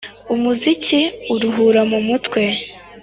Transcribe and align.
Umuziki 0.33 1.01
uruhura 1.33 1.81
mumutwe 1.91 2.43